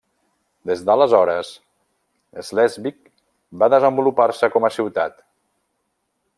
Des 0.69 0.79
d'aleshores, 0.87 1.51
Slesvig 2.47 2.97
va 3.65 3.71
desenvolupar-se 3.77 4.53
com 4.57 4.67
a 4.67 4.73
ciutat. 4.81 5.23